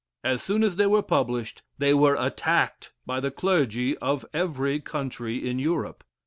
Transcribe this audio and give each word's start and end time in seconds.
As 0.23 0.41
soon 0.41 0.63
as 0.63 0.77
they 0.77 0.87
were 0.87 1.03
published, 1.03 1.61
they 1.77 1.93
were 1.93 2.15
attacked 2.15 2.91
by 3.05 3.19
the 3.19 3.29
clergy 3.29 3.95
of 3.99 4.25
every 4.33 4.79
country 4.79 5.47
in 5.47 5.59
Europe. 5.59 6.03